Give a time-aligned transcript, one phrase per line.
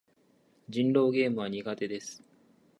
[0.67, 2.23] 人狼ゲームは苦手です。